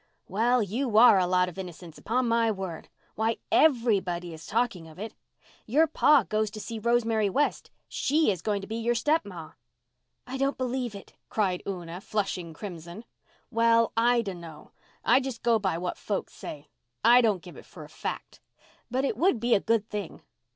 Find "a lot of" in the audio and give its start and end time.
1.19-1.59